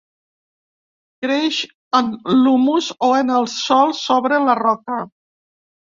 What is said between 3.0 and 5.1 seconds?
o en el sòl sobre la roca.